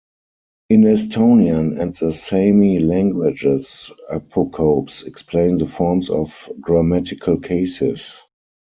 In 0.71 0.81
Estonian 0.81 1.79
and 1.79 1.93
the 1.93 2.11
Sami 2.11 2.79
languages, 2.79 3.91
apocopes 4.11 5.05
explain 5.05 5.57
the 5.57 5.67
forms 5.67 6.09
of 6.09 6.49
grammatical 6.59 7.39
cases. 7.39 8.11